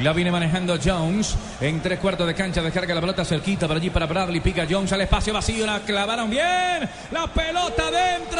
La 0.00 0.14
viene 0.14 0.30
manejando 0.30 0.78
Jones 0.82 1.36
en 1.60 1.82
tres 1.82 1.98
cuartos 1.98 2.26
de 2.26 2.34
cancha. 2.34 2.62
Descarga 2.62 2.94
la 2.94 3.00
pelota 3.00 3.26
cerquita 3.26 3.68
por 3.68 3.76
allí 3.76 3.90
para 3.90 4.06
Bradley. 4.06 4.40
Pica 4.40 4.66
Jones 4.68 4.90
al 4.92 5.02
espacio 5.02 5.34
vacío. 5.34 5.66
La 5.66 5.80
clavaron 5.80 6.30
bien. 6.30 6.88
La 7.10 7.26
pelota 7.26 7.90
dentro. 7.90 8.31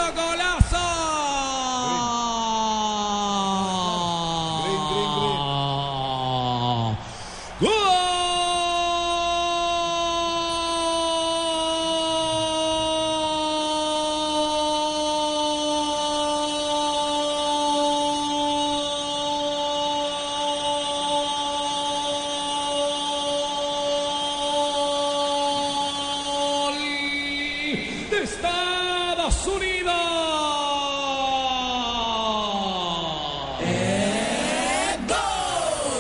Estados 28.23 29.47
Unidos. 29.47 29.93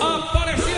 Apareció 0.00 0.74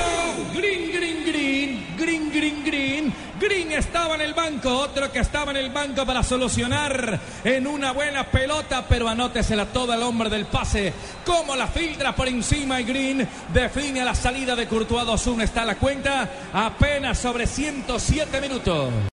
Green, 0.55 0.93
Green, 0.93 1.25
Green, 1.27 1.97
Green, 1.99 2.31
Green, 2.31 2.65
Green. 2.65 3.15
Green 3.39 3.73
estaba 3.73 4.15
en 4.15 4.23
el 4.23 4.33
banco, 4.33 4.75
otro 4.79 5.13
que 5.13 5.19
estaba 5.19 5.51
en 5.51 5.59
el 5.59 5.71
banco 5.71 6.07
para 6.07 6.23
solucionar 6.23 7.21
en 7.45 7.67
una 7.67 7.93
buena 7.93 8.25
pelota, 8.25 8.87
pero 8.89 9.07
anótesela 9.07 9.67
toda 9.67 9.97
el 9.97 10.03
hombre 10.03 10.31
del 10.31 10.47
pase. 10.47 10.95
Como 11.27 11.55
la 11.55 11.67
filtra 11.67 12.17
por 12.17 12.29
encima 12.29 12.81
y 12.81 12.85
Green 12.85 13.29
define 13.53 14.03
la 14.03 14.15
salida 14.15 14.57
de 14.57 14.67
Courtois 14.67 15.05
2-1. 15.05 15.43
Está 15.43 15.67
la 15.67 15.75
cuenta 15.75 16.31
apenas 16.55 17.19
sobre 17.19 17.47
107 17.47 18.41
minutos. 18.41 19.13